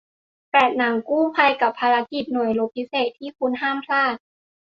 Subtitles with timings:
[0.51, 4.15] แปด หนังกู้ภัย กับภารกิจหน่วยรบพิเศษที่คุณห้ามพลาด